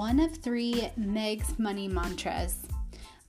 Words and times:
one 0.00 0.18
of 0.18 0.34
three 0.34 0.90
Meg's 0.96 1.58
money 1.58 1.86
mantras. 1.86 2.66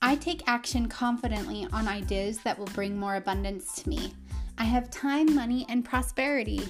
I 0.00 0.16
take 0.16 0.42
action 0.46 0.88
confidently 0.88 1.66
on 1.70 1.86
ideas 1.86 2.38
that 2.44 2.58
will 2.58 2.64
bring 2.72 2.98
more 2.98 3.16
abundance 3.16 3.74
to 3.74 3.90
me. 3.90 4.14
I 4.56 4.64
have 4.64 4.90
time, 4.90 5.34
money, 5.34 5.66
and 5.68 5.84
prosperity. 5.84 6.62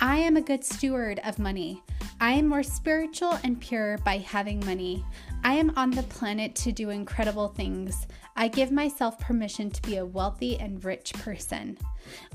I 0.00 0.16
am 0.16 0.36
a 0.36 0.42
good 0.42 0.64
steward 0.64 1.20
of 1.22 1.38
money. 1.38 1.80
I 2.20 2.32
am 2.32 2.48
more 2.48 2.64
spiritual 2.64 3.38
and 3.44 3.60
pure 3.60 3.98
by 3.98 4.18
having 4.18 4.58
money. 4.66 5.06
I 5.44 5.54
am 5.54 5.72
on 5.76 5.92
the 5.92 6.02
planet 6.02 6.56
to 6.56 6.72
do 6.72 6.90
incredible 6.90 7.46
things. 7.46 8.08
I 8.36 8.48
give 8.48 8.72
myself 8.72 9.18
permission 9.18 9.70
to 9.70 9.82
be 9.82 9.96
a 9.96 10.04
wealthy 10.04 10.58
and 10.58 10.84
rich 10.84 11.12
person. 11.14 11.78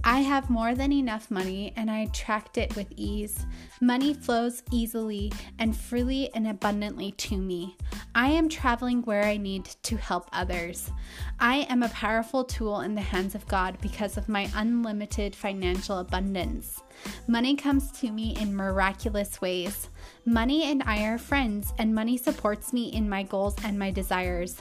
I 0.03 0.21
have 0.21 0.49
more 0.49 0.73
than 0.73 0.93
enough 0.93 1.29
money 1.29 1.73
and 1.75 1.91
I 1.91 1.99
attract 1.99 2.57
it 2.57 2.75
with 2.75 2.87
ease. 2.95 3.45
Money 3.81 4.13
flows 4.13 4.63
easily 4.71 5.33
and 5.59 5.75
freely 5.75 6.33
and 6.33 6.47
abundantly 6.47 7.11
to 7.11 7.37
me. 7.37 7.75
I 8.15 8.29
am 8.29 8.49
traveling 8.49 9.03
where 9.03 9.23
I 9.23 9.37
need 9.37 9.65
to 9.83 9.95
help 9.97 10.29
others. 10.33 10.91
I 11.39 11.67
am 11.69 11.83
a 11.83 11.89
powerful 11.89 12.43
tool 12.43 12.81
in 12.81 12.95
the 12.95 13.01
hands 13.01 13.35
of 13.35 13.47
God 13.47 13.77
because 13.81 14.17
of 14.17 14.27
my 14.27 14.49
unlimited 14.55 15.35
financial 15.35 15.99
abundance. 15.99 16.81
Money 17.27 17.55
comes 17.55 17.91
to 17.91 18.11
me 18.11 18.35
in 18.39 18.55
miraculous 18.55 19.39
ways. 19.39 19.89
Money 20.25 20.69
and 20.69 20.83
I 20.83 21.03
are 21.05 21.17
friends, 21.17 21.73
and 21.77 21.95
money 21.95 22.17
supports 22.17 22.73
me 22.73 22.89
in 22.89 23.09
my 23.09 23.23
goals 23.23 23.55
and 23.63 23.79
my 23.79 23.91
desires. 23.91 24.57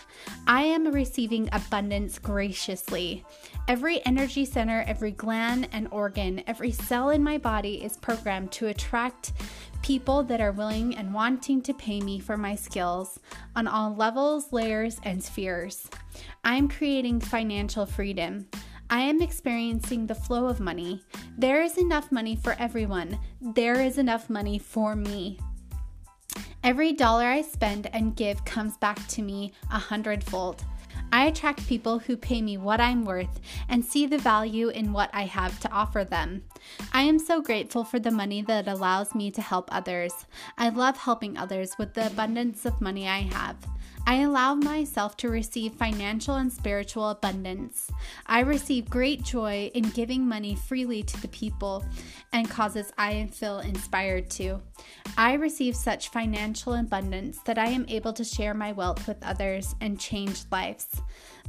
I 0.47 0.63
am 0.63 0.93
receiving 0.93 1.49
abundance 1.53 2.19
graciously. 2.19 3.25
Every 3.67 4.05
energy 4.07 4.45
center, 4.45 4.85
every 4.87 5.11
gland 5.11 5.69
and 5.73 5.89
organ, 5.91 6.43
every 6.47 6.71
cell 6.71 7.11
in 7.11 7.23
my 7.23 7.39
body 7.39 7.83
is 7.83 7.97
programmed 7.97 8.53
to 8.53 8.69
attract 8.69 9.33
people 9.83 10.23
that 10.25 10.41
are 10.41 10.53
willing 10.53 10.97
and 10.97 11.15
wanting 11.15 11.63
to 11.63 11.75
pay 11.75 12.01
me 12.01 12.19
for 12.19 12.37
my 12.37 12.55
skills 12.55 13.19
on 13.57 13.67
all 13.67 13.95
levels, 13.95 14.53
layers, 14.53 15.01
and 15.05 15.23
spheres. 15.23 15.89
I'm 16.45 16.69
creating 16.69 17.21
financial 17.21 17.87
freedom. 17.87 18.49
I 18.91 19.01
am 19.01 19.21
experiencing 19.21 20.07
the 20.07 20.15
flow 20.15 20.47
of 20.47 20.61
money. 20.61 21.03
There 21.37 21.63
is 21.63 21.77
enough 21.77 22.11
money 22.11 22.37
for 22.37 22.57
everyone. 22.59 23.19
There 23.41 23.81
is 23.81 23.99
enough 23.99 24.31
money 24.31 24.59
for 24.59 24.97
me. 24.97 25.39
Every 26.65 26.93
dollar 26.93 27.27
I 27.27 27.43
spend 27.43 27.89
and 27.93 28.17
give 28.17 28.45
comes 28.45 28.77
back 28.79 29.07
to 29.09 29.23
me 29.23 29.53
a 29.71 29.79
hundredfold. 29.79 30.65
I 31.19 31.25
attract 31.25 31.67
people 31.67 31.99
who 31.99 32.17
pay 32.17 32.41
me 32.41 32.57
what 32.57 32.81
I'm 32.81 33.05
worth 33.05 33.41
and 33.69 33.85
see 33.85 34.07
the 34.07 34.19
value 34.19 34.69
in 34.69 34.93
what 34.93 35.11
I 35.13 35.25
have 35.25 35.59
to 35.59 35.73
offer 35.73 36.05
them. 36.05 36.45
I 36.93 37.03
am 37.03 37.19
so 37.19 37.43
grateful 37.43 37.83
for 37.83 37.99
the 37.99 38.13
money 38.13 38.41
that 38.43 38.69
allows 38.69 39.17
me 39.17 39.33
to 39.33 39.43
help 39.43 39.69
others. 39.75 40.13
I 40.57 40.69
love 40.69 40.97
helping 40.97 41.37
others 41.37 41.73
with 41.77 41.95
the 41.95 42.07
abundance 42.07 42.65
of 42.65 42.81
money 42.81 43.09
I 43.09 43.23
have. 43.23 43.57
I 44.09 44.21
allow 44.21 44.55
myself 44.55 45.19
to 45.19 45.29
receive 45.29 45.75
financial 45.75 46.37
and 46.37 46.51
spiritual 46.51 47.11
abundance. 47.11 47.91
I 48.25 48.41
receive 48.41 48.89
great 48.89 49.23
joy 49.23 49.71
in 49.75 49.91
giving 49.91 50.27
money 50.27 50.55
freely 50.55 51.03
to 51.03 51.21
the 51.21 51.29
people 51.29 51.85
and 52.33 52.49
causes 52.49 52.91
I 52.97 53.27
feel 53.27 53.59
inspired 53.59 54.31
to. 54.31 54.63
I 55.19 55.35
receive 55.35 55.77
such 55.77 56.09
financial 56.09 56.73
abundance 56.73 57.41
that 57.45 57.59
I 57.59 57.67
am 57.67 57.85
able 57.87 58.15
to 58.15 58.25
share 58.25 58.55
my 58.55 58.73
wealth 58.73 59.07
with 59.07 59.23
others 59.23 59.75
and 59.83 60.01
change 60.01 60.41
lives. 60.51 60.87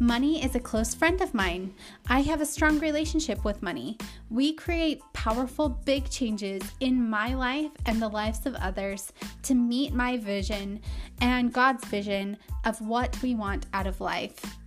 Money 0.02 0.44
is 0.44 0.56
a 0.56 0.60
close 0.60 0.94
friend 0.94 1.22
of 1.22 1.34
mine. 1.34 1.74
I 2.08 2.22
have 2.22 2.42
a 2.42 2.46
strong 2.46 2.80
relationship 2.80 3.46
with 3.46 3.62
money. 3.62 3.98
We 4.30 4.54
create 4.54 5.02
powerful, 5.14 5.70
big 5.70 6.10
changes 6.10 6.64
in 6.80 7.10
my 7.10 7.34
life 7.36 7.72
and 7.86 8.02
the 8.02 8.08
lives 8.08 8.46
of 8.46 8.56
others 8.56 9.14
to 9.44 9.56
meet 9.56 9.94
my 9.94 10.18
vision 10.18 10.82
and 11.22 11.54
God's 11.54 11.86
vision 11.86 12.38
of 12.66 12.82
what 12.82 13.22
we 13.22 13.36
want 13.36 13.66
out 13.74 13.88
of 13.88 14.02
life. 14.02 14.58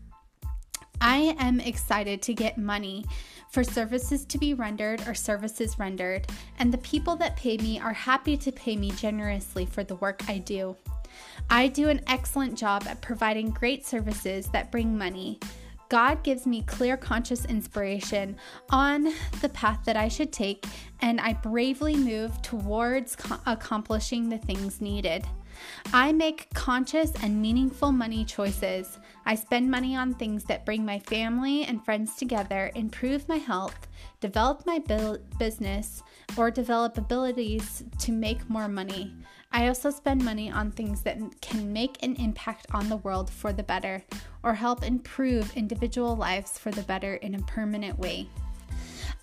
I 1.01 1.35
am 1.39 1.59
excited 1.59 2.23
to 2.23 2.35
get 2.35 2.59
money 2.59 3.05
for 3.51 3.65
services 3.65 4.25
to 4.27 4.39
be 4.39 4.55
rendered 4.55 5.07
or 5.07 5.15
services 5.15 5.79
rendered, 5.79 6.27
and 6.59 6.73
the 6.73 6.79
people 6.79 7.17
that 7.17 7.37
pay 7.37 7.57
me 7.59 7.79
are 7.81 7.93
happy 7.93 8.37
to 8.37 8.53
pay 8.53 8.77
me 8.77 8.93
generously 8.93 9.67
for 9.67 9.85
the 9.85 9.97
work 9.97 10.23
I 10.29 10.39
do. 10.39 10.77
I 11.51 11.69
do 11.69 11.89
an 11.89 12.01
excellent 12.07 12.57
job 12.57 12.85
at 12.87 13.03
providing 13.03 13.51
great 13.51 13.85
services 13.85 14.47
that 14.49 14.73
bring 14.73 14.97
money. 14.97 15.39
God 15.89 16.23
gives 16.23 16.47
me 16.47 16.63
clear 16.63 16.97
conscious 16.97 17.45
inspiration 17.45 18.37
on 18.71 19.13
the 19.43 19.51
path 19.51 19.81
that 19.85 19.97
I 19.97 20.09
should 20.09 20.33
take, 20.33 20.65
and 21.01 21.21
I 21.21 21.35
bravely 21.35 21.97
move 21.97 22.41
towards 22.41 23.15
co- 23.15 23.37
accomplishing 23.45 24.31
the 24.31 24.39
things 24.39 24.81
needed. 24.81 25.27
I 25.93 26.13
make 26.13 26.53
conscious 26.55 27.13
and 27.23 27.41
meaningful 27.41 27.93
money 27.93 28.25
choices. 28.25 28.99
I 29.27 29.35
spend 29.35 29.71
money 29.71 29.97
on 29.97 30.15
things 30.15 30.45
that 30.45 30.65
bring 30.65 30.85
my 30.85 30.99
family 30.99 31.65
and 31.65 31.85
friends 31.85 32.17
together, 32.17 32.71
improve 32.75 33.29
my 33.29 33.37
health, 33.37 33.89
develop 34.21 34.65
my 34.67 34.81
business, 35.39 36.03
or 36.37 36.51
develop 36.51 36.99
abilities 36.99 37.85
to 37.99 38.13
make 38.13 38.49
more 38.49 38.69
money. 38.69 39.15
I 39.53 39.69
also 39.69 39.91
spend 39.91 40.25
money 40.25 40.51
on 40.51 40.71
things 40.71 41.03
that 41.03 41.19
can 41.43 41.73
make 41.73 42.03
an 42.03 42.17
impact 42.17 42.67
on 42.73 42.89
the 42.89 42.97
world 42.97 43.29
for 43.29 43.53
the 43.53 43.63
better 43.63 44.03
or 44.43 44.55
help 44.55 44.83
improve 44.83 45.57
individual 45.57 46.17
lives 46.17 46.59
for 46.59 46.71
the 46.71 46.83
better 46.83 47.17
in 47.17 47.35
a 47.35 47.43
permanent 47.43 47.99
way. 47.99 48.29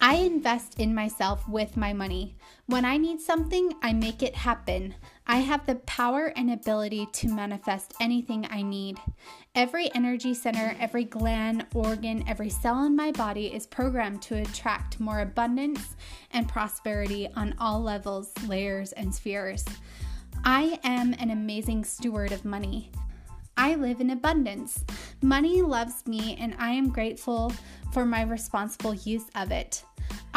I 0.01 0.16
invest 0.16 0.79
in 0.79 0.96
myself 0.96 1.47
with 1.50 1.75
my 1.75 1.91
money. 1.91 2.35
When 2.67 2.85
I 2.85 2.96
need 2.96 3.19
something, 3.19 3.73
I 3.81 3.91
make 3.91 4.23
it 4.23 4.35
happen. 4.35 4.96
I 5.29 5.38
have 5.41 5.63
the 5.67 5.75
power 5.75 6.34
and 6.35 6.50
ability 6.50 7.07
to 7.13 7.28
manifest 7.28 7.94
anything 8.01 8.47
I 8.50 8.63
need. 8.63 8.97
Every 9.53 9.94
energy 9.94 10.34
center, 10.34 10.75
every 10.79 11.03
gland, 11.03 11.67
organ, 11.75 12.23
every 12.28 12.50
cell 12.50 12.84
in 12.85 12.95
my 12.95 13.12
body 13.12 13.53
is 13.53 13.67
programmed 13.67 14.23
to 14.23 14.41
attract 14.41 15.00
more 15.00 15.19
abundance 15.19 15.95
and 16.31 16.47
prosperity 16.47 17.29
on 17.35 17.53
all 17.59 17.79
levels, 17.79 18.31
layers, 18.47 18.91
and 18.94 19.13
spheres. 19.13 19.63
I 20.44 20.79
am 20.84 21.13
an 21.19 21.29
amazing 21.29 21.84
steward 21.84 22.31
of 22.31 22.44
money. 22.44 22.90
I 23.56 23.75
live 23.75 24.01
in 24.01 24.09
abundance. 24.09 24.84
Money 25.22 25.61
loves 25.61 26.07
me, 26.07 26.38
and 26.40 26.56
I 26.57 26.72
am 26.72 26.90
grateful 26.90 27.53
for 27.94 28.03
my 28.03 28.23
responsible 28.23 28.96
use 28.96 29.25
of 29.35 29.51
it. 29.51 29.84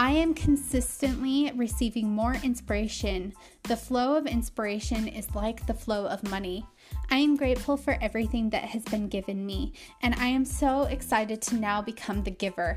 I 0.02 0.10
am 0.10 0.34
consistently 0.34 1.52
receiving 1.54 2.10
more 2.10 2.34
inspiration. 2.42 3.32
The 3.62 3.76
flow 3.76 4.16
of 4.16 4.26
inspiration 4.26 5.06
is 5.06 5.32
like 5.32 5.64
the 5.64 5.74
flow 5.74 6.06
of 6.06 6.28
money. 6.28 6.66
I 7.08 7.18
am 7.18 7.36
grateful 7.36 7.76
for 7.76 7.96
everything 8.00 8.50
that 8.50 8.64
has 8.64 8.82
been 8.82 9.06
given 9.06 9.46
me, 9.46 9.74
and 10.02 10.16
I 10.16 10.26
am 10.26 10.44
so 10.44 10.82
excited 10.86 11.40
to 11.42 11.54
now 11.54 11.82
become 11.82 12.24
the 12.24 12.32
giver. 12.32 12.74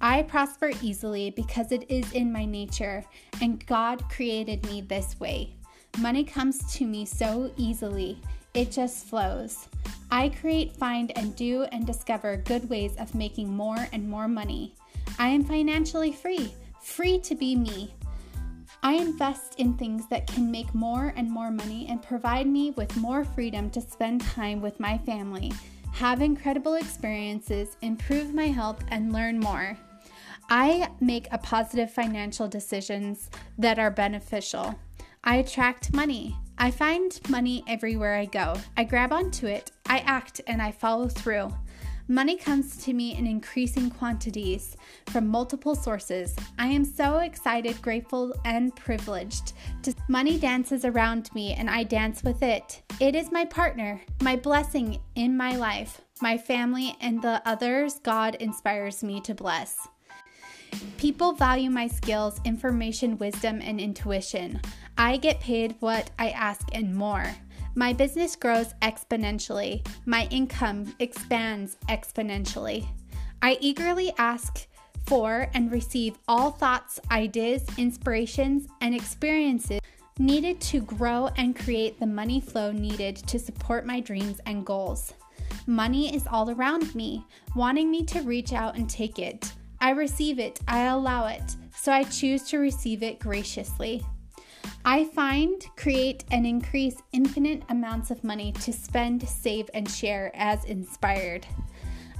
I 0.00 0.22
prosper 0.24 0.72
easily 0.82 1.30
because 1.30 1.70
it 1.70 1.88
is 1.88 2.10
in 2.10 2.32
my 2.32 2.44
nature, 2.44 3.04
and 3.40 3.64
God 3.66 4.02
created 4.08 4.66
me 4.66 4.80
this 4.80 5.20
way. 5.20 5.54
Money 5.98 6.24
comes 6.24 6.74
to 6.74 6.84
me 6.84 7.04
so 7.04 7.52
easily, 7.56 8.20
it 8.54 8.72
just 8.72 9.06
flows. 9.06 9.68
I 10.10 10.30
create, 10.30 10.72
find, 10.72 11.16
and 11.16 11.36
do 11.36 11.62
and 11.70 11.86
discover 11.86 12.38
good 12.38 12.68
ways 12.68 12.96
of 12.96 13.14
making 13.14 13.54
more 13.54 13.86
and 13.92 14.08
more 14.08 14.26
money. 14.26 14.74
I 15.18 15.28
am 15.28 15.44
financially 15.44 16.12
free, 16.12 16.54
free 16.82 17.18
to 17.20 17.34
be 17.34 17.56
me. 17.56 17.94
I 18.82 18.94
invest 18.94 19.54
in 19.58 19.74
things 19.74 20.06
that 20.10 20.26
can 20.26 20.50
make 20.50 20.74
more 20.74 21.14
and 21.16 21.30
more 21.30 21.50
money 21.50 21.86
and 21.88 22.02
provide 22.02 22.46
me 22.46 22.72
with 22.72 22.96
more 22.96 23.24
freedom 23.24 23.70
to 23.70 23.80
spend 23.80 24.20
time 24.20 24.60
with 24.60 24.78
my 24.78 24.98
family, 24.98 25.52
have 25.92 26.20
incredible 26.20 26.74
experiences, 26.74 27.76
improve 27.80 28.34
my 28.34 28.48
health, 28.48 28.84
and 28.88 29.12
learn 29.12 29.40
more. 29.40 29.78
I 30.50 30.90
make 31.00 31.26
a 31.32 31.38
positive 31.38 31.90
financial 31.90 32.46
decisions 32.46 33.30
that 33.58 33.78
are 33.78 33.90
beneficial. 33.90 34.78
I 35.24 35.36
attract 35.36 35.94
money. 35.94 36.36
I 36.58 36.70
find 36.70 37.18
money 37.28 37.64
everywhere 37.66 38.14
I 38.14 38.26
go. 38.26 38.54
I 38.76 38.84
grab 38.84 39.12
onto 39.12 39.46
it, 39.46 39.72
I 39.86 39.98
act, 40.00 40.40
and 40.46 40.62
I 40.62 40.70
follow 40.70 41.08
through. 41.08 41.52
Money 42.08 42.36
comes 42.36 42.76
to 42.84 42.92
me 42.92 43.16
in 43.16 43.26
increasing 43.26 43.90
quantities 43.90 44.76
from 45.08 45.26
multiple 45.26 45.74
sources. 45.74 46.36
I 46.56 46.68
am 46.68 46.84
so 46.84 47.18
excited, 47.18 47.82
grateful, 47.82 48.32
and 48.44 48.74
privileged. 48.76 49.54
Money 50.08 50.38
dances 50.38 50.84
around 50.84 51.34
me 51.34 51.54
and 51.54 51.68
I 51.68 51.82
dance 51.82 52.22
with 52.22 52.44
it. 52.44 52.82
It 53.00 53.16
is 53.16 53.32
my 53.32 53.44
partner, 53.44 54.00
my 54.22 54.36
blessing 54.36 55.00
in 55.16 55.36
my 55.36 55.56
life, 55.56 56.00
my 56.22 56.38
family, 56.38 56.96
and 57.00 57.20
the 57.20 57.42
others 57.44 57.98
God 58.04 58.36
inspires 58.36 59.02
me 59.02 59.20
to 59.22 59.34
bless. 59.34 59.88
People 60.98 61.32
value 61.32 61.70
my 61.70 61.88
skills, 61.88 62.40
information, 62.44 63.18
wisdom, 63.18 63.60
and 63.60 63.80
intuition. 63.80 64.60
I 64.96 65.16
get 65.16 65.40
paid 65.40 65.74
what 65.80 66.10
I 66.18 66.30
ask 66.30 66.68
and 66.72 66.94
more. 66.94 67.34
My 67.78 67.92
business 67.92 68.36
grows 68.36 68.72
exponentially. 68.80 69.86
My 70.06 70.26
income 70.30 70.94
expands 70.98 71.76
exponentially. 71.90 72.88
I 73.42 73.58
eagerly 73.60 74.14
ask 74.16 74.66
for 75.04 75.50
and 75.52 75.70
receive 75.70 76.16
all 76.26 76.50
thoughts, 76.50 76.98
ideas, 77.10 77.66
inspirations, 77.76 78.66
and 78.80 78.94
experiences 78.94 79.80
needed 80.18 80.58
to 80.62 80.80
grow 80.80 81.28
and 81.36 81.54
create 81.54 82.00
the 82.00 82.06
money 82.06 82.40
flow 82.40 82.72
needed 82.72 83.16
to 83.16 83.38
support 83.38 83.84
my 83.84 84.00
dreams 84.00 84.40
and 84.46 84.64
goals. 84.64 85.12
Money 85.66 86.16
is 86.16 86.26
all 86.26 86.48
around 86.48 86.94
me, 86.94 87.26
wanting 87.54 87.90
me 87.90 88.02
to 88.04 88.22
reach 88.22 88.54
out 88.54 88.76
and 88.76 88.88
take 88.88 89.18
it. 89.18 89.52
I 89.82 89.90
receive 89.90 90.38
it, 90.38 90.60
I 90.66 90.86
allow 90.86 91.26
it, 91.26 91.56
so 91.76 91.92
I 91.92 92.04
choose 92.04 92.44
to 92.44 92.56
receive 92.56 93.02
it 93.02 93.18
graciously. 93.18 94.02
I 94.88 95.06
find, 95.06 95.66
create, 95.74 96.22
and 96.30 96.46
increase 96.46 97.02
infinite 97.12 97.64
amounts 97.70 98.12
of 98.12 98.22
money 98.22 98.52
to 98.52 98.72
spend, 98.72 99.28
save, 99.28 99.68
and 99.74 99.90
share 99.90 100.30
as 100.32 100.64
inspired. 100.64 101.44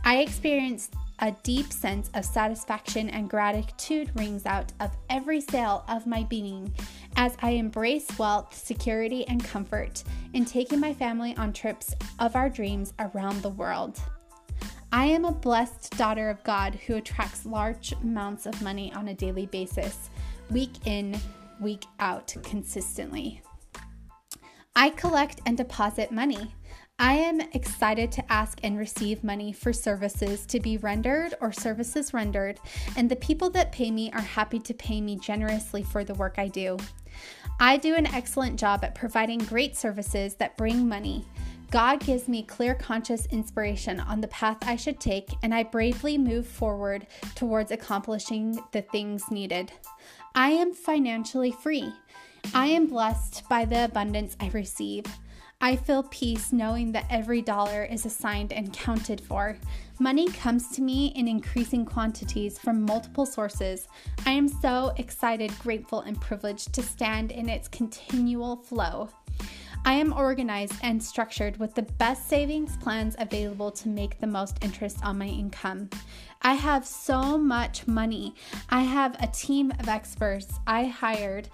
I 0.03 0.17
experience 0.17 0.91
a 1.21 1.31
deep 1.45 1.73
sense 1.73 2.11
of 2.15 2.25
satisfaction 2.25 3.09
and 3.11 3.31
gratitude 3.31 4.11
rings 4.17 4.47
out 4.47 4.73
of 4.81 4.91
every 5.09 5.41
cell 5.41 5.85
of 5.89 6.09
my 6.09 6.25
being 6.25 6.75
as 7.15 7.37
I 7.41 7.51
embrace 7.51 8.07
wealth, 8.19 8.53
security, 8.53 9.25
and 9.29 9.45
comfort 9.45 10.03
in 10.35 10.45
taking 10.45 10.81
my 10.81 10.93
family 10.93 11.37
on 11.37 11.53
trips 11.53 11.95
of 12.19 12.35
our 12.35 12.51
dreams 12.51 12.93
around 12.99 13.43
the 13.43 13.51
world. 13.51 14.01
I 14.91 15.05
am 15.05 15.25
a 15.25 15.31
blessed 15.31 15.97
daughter 15.97 16.31
of 16.31 16.43
God 16.43 16.75
who 16.75 16.97
attracts 16.97 17.47
large 17.47 17.93
amounts 17.93 18.45
of 18.45 18.61
money 18.61 18.93
on 18.93 19.07
a 19.07 19.15
daily 19.15 19.47
basis, 19.47 20.11
week 20.51 20.85
in, 20.85 21.17
week 21.61 21.85
out, 22.01 22.35
consistently. 22.43 23.43
I 24.75 24.91
collect 24.91 25.41
and 25.47 25.57
deposit 25.57 26.13
money. 26.13 26.55
I 26.99 27.15
am 27.15 27.41
excited 27.41 28.11
to 28.13 28.33
ask 28.33 28.59
and 28.63 28.79
receive 28.79 29.23
money 29.23 29.53
for 29.53 29.73
services 29.73 30.47
to 30.47 30.61
be 30.61 30.79
rendered 30.79 31.35
or 31.43 31.53
services 31.53 32.15
rendered, 32.15 32.59
and 32.97 33.11
the 33.11 33.17
people 33.17 33.51
that 33.51 33.71
pay 33.71 33.91
me 33.91 34.11
are 34.13 34.21
happy 34.21 34.59
to 34.61 34.73
pay 34.73 35.03
me 35.03 35.17
generously 35.17 35.83
for 35.83 36.05
the 36.05 36.15
work 36.15 36.37
I 36.39 36.49
do. 36.49 36.79
I 37.61 37.77
do 37.77 37.95
an 37.95 38.07
excellent 38.07 38.59
job 38.59 38.83
at 38.83 38.95
providing 38.95 39.39
great 39.41 39.77
services 39.77 40.37
that 40.37 40.57
bring 40.57 40.89
money. 40.89 41.27
God 41.71 42.01
gives 42.01 42.29
me 42.29 42.43
clear 42.43 42.75
conscious 42.75 43.27
inspiration 43.27 43.99
on 44.01 44.21
the 44.21 44.29
path 44.29 44.59
I 44.63 44.77
should 44.77 45.01
take, 45.01 45.31
and 45.43 45.53
I 45.53 45.65
bravely 45.65 46.17
move 46.17 46.47
forward 46.47 47.07
towards 47.35 47.73
accomplishing 47.73 48.59
the 48.73 48.83
things 48.83 49.31
needed. 49.31 49.73
I 50.39 50.51
am 50.51 50.75
financially 50.75 51.51
free. 51.51 51.91
I 52.53 52.67
am 52.67 52.89
blessed 52.89 53.49
by 53.49 53.65
the 53.65 53.87
abundance 53.87 54.37
I 54.39 54.51
receive. 54.51 55.07
I 55.63 55.77
feel 55.77 56.03
peace 56.03 56.53
knowing 56.53 56.93
that 56.93 57.07
every 57.09 57.41
dollar 57.41 57.85
is 57.85 58.05
assigned 58.05 58.53
and 58.53 58.71
counted 58.71 59.19
for. 59.19 59.57
Money 59.99 60.29
comes 60.29 60.69
to 60.73 60.83
me 60.83 61.07
in 61.17 61.27
increasing 61.27 61.87
quantities 61.87 62.59
from 62.59 62.83
multiple 62.83 63.25
sources. 63.25 63.89
I 64.27 64.33
am 64.33 64.47
so 64.47 64.93
excited, 64.99 65.59
grateful, 65.59 66.01
and 66.01 66.21
privileged 66.21 66.75
to 66.75 66.83
stand 66.83 67.33
in 67.33 67.49
its 67.49 67.67
continual 67.67 68.57
flow. 68.57 69.09
I 69.87 69.93
am 69.93 70.13
organized 70.13 70.75
and 70.83 71.01
structured 71.01 71.59
with 71.59 71.77
the 71.77 71.83
best 71.83 72.29
savings 72.29 72.77
plans 72.79 73.15
available 73.21 73.71
to 73.71 73.89
make 73.89 74.19
the 74.19 74.27
most 74.27 74.59
interest 74.61 74.99
on 75.05 75.17
my 75.17 75.29
income. 75.29 75.91
I 76.43 76.55
have 76.55 76.85
so 76.85 77.39
much 77.39 77.87
money. 77.87 78.35
I 78.69 78.81
have 78.81 79.15
a 79.23 79.29
team 79.29 79.73
of 79.79 79.89
experts 79.89 80.59
I 80.67 80.87
hired 80.87 81.49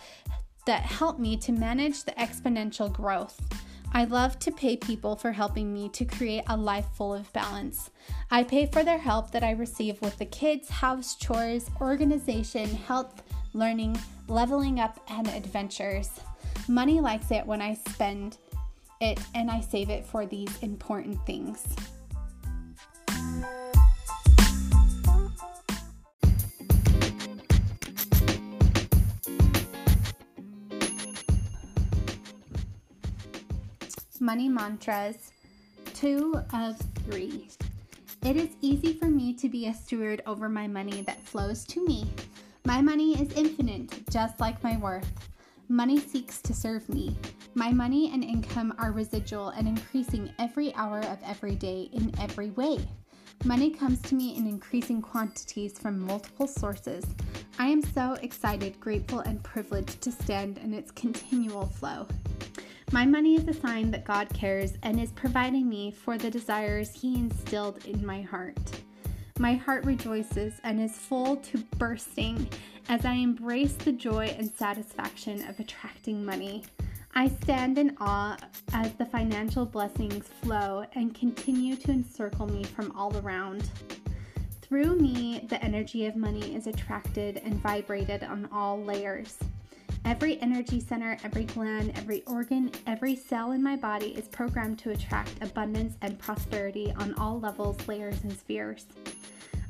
that 0.65 0.81
help 0.81 1.19
me 1.19 1.37
to 1.37 1.53
manage 1.53 2.05
the 2.05 2.13
exponential 2.13 2.91
growth. 2.91 3.39
I 3.93 4.05
love 4.05 4.39
to 4.39 4.51
pay 4.51 4.79
people 4.79 5.15
for 5.15 5.33
helping 5.33 5.71
me 5.71 5.91
to 5.91 6.07
create 6.07 6.45
a 6.47 6.57
life 6.57 6.87
full 6.95 7.13
of 7.13 7.31
balance. 7.35 7.91
I 8.31 8.45
pay 8.45 8.65
for 8.65 8.83
their 8.83 8.97
help 8.97 9.31
that 9.33 9.45
I 9.45 9.51
receive 9.51 10.01
with 10.01 10.17
the 10.17 10.25
kids, 10.25 10.71
house 10.71 11.17
chores, 11.17 11.71
organization, 11.83 12.71
health, 12.71 13.23
learning, 13.53 14.01
leveling 14.27 14.81
up, 14.81 14.99
and 15.11 15.29
adventures. 15.29 16.09
Money 16.69 17.01
likes 17.01 17.31
it 17.31 17.47
when 17.47 17.61
I 17.61 17.75
spend 17.75 18.39
it 19.01 19.19
and 19.35 19.51
I 19.51 19.61
save 19.61 19.91
it 19.91 20.07
for 20.07 20.27
these 20.27 20.57
important 20.63 21.19
things. 21.27 21.67
Money 34.23 34.49
Mantras, 34.49 35.33
two 35.95 36.41
of 36.55 36.77
three. 37.05 37.49
It 38.25 38.37
is 38.37 38.51
easy 38.61 38.93
for 38.93 39.07
me 39.07 39.35
to 39.35 39.49
be 39.49 39.67
a 39.67 39.75
steward 39.75 40.23
over 40.27 40.49
my 40.49 40.69
money 40.69 41.03
that 41.03 41.21
flows 41.21 41.65
to 41.67 41.85
me. 41.85 42.09
My 42.65 42.81
money 42.81 43.21
is 43.21 43.37
infinite, 43.37 43.91
just 44.11 44.39
like 44.39 44.63
my 44.63 44.77
worth. 44.77 45.11
Money 45.69 45.99
seeks 45.99 46.41
to 46.43 46.53
serve 46.53 46.89
me. 46.89 47.17
My 47.55 47.73
money 47.73 48.11
and 48.13 48.23
income 48.23 48.75
are 48.79 48.93
residual 48.93 49.49
and 49.51 49.67
increasing 49.67 50.33
every 50.39 50.75
hour 50.75 51.01
of 51.01 51.19
every 51.25 51.55
day 51.55 51.89
in 51.93 52.13
every 52.21 52.51
way. 52.51 52.79
Money 53.45 53.71
comes 53.71 54.01
to 54.03 54.15
me 54.15 54.37
in 54.37 54.47
increasing 54.47 55.01
quantities 55.03 55.79
from 55.79 55.99
multiple 55.99 56.47
sources. 56.47 57.05
I 57.59 57.67
am 57.67 57.83
so 57.83 58.15
excited, 58.23 58.79
grateful, 58.81 59.21
and 59.21 59.43
privileged 59.43 60.01
to 60.03 60.13
stand 60.13 60.59
in 60.59 60.75
its 60.75 60.91
continual 60.91 61.67
flow. 61.67 62.07
My 62.93 63.07
money 63.07 63.37
is 63.37 63.49
a 63.49 63.59
sign 63.59 63.91
that 63.93 64.05
God 64.05 64.29
cares 64.35 64.75
and 64.83 65.01
is 65.01 65.13
providing 65.13 65.69
me 65.69 65.91
for 65.91 66.19
the 66.19 66.31
desires 66.31 66.93
He 66.93 67.15
instilled 67.15 67.85
in 67.87 68.05
my 68.05 68.21
heart. 68.21 68.83
My 69.39 69.55
heart 69.55 69.85
rejoices 69.87 70.61
and 70.63 70.81
is 70.81 70.93
full 70.93 71.37
to 71.37 71.59
bursting 71.79 72.49
as 72.89 73.05
I 73.05 73.15
embrace 73.15 73.75
the 73.75 73.93
joy 73.93 74.35
and 74.39 74.51
satisfaction 74.51 75.49
of 75.49 75.59
attracting 75.61 76.25
money. 76.25 76.65
I 77.15 77.29
stand 77.29 77.79
in 77.79 77.97
awe 78.01 78.37
as 78.73 78.93
the 78.95 79.05
financial 79.05 79.67
blessings 79.67 80.27
flow 80.43 80.85
and 80.95 81.15
continue 81.15 81.77
to 81.77 81.91
encircle 81.91 82.47
me 82.47 82.65
from 82.65 82.91
all 82.97 83.17
around. 83.19 83.69
Through 84.63 84.97
me, 84.97 85.45
the 85.49 85.63
energy 85.63 86.07
of 86.07 86.17
money 86.17 86.55
is 86.55 86.67
attracted 86.67 87.43
and 87.45 87.55
vibrated 87.63 88.23
on 88.23 88.49
all 88.51 88.83
layers. 88.83 89.39
Every 90.05 90.41
energy 90.41 90.81
center, 90.81 91.17
every 91.23 91.45
gland, 91.45 91.93
every 91.95 92.25
organ, 92.25 92.73
every 92.87 93.15
cell 93.15 93.53
in 93.53 93.63
my 93.63 93.77
body 93.77 94.09
is 94.09 94.27
programmed 94.29 94.79
to 94.81 94.91
attract 94.91 95.43
abundance 95.43 95.97
and 96.03 96.19
prosperity 96.19 96.93
on 96.97 97.15
all 97.15 97.39
levels, 97.39 97.77
layers, 97.87 98.23
and 98.25 98.33
spheres. 98.33 98.87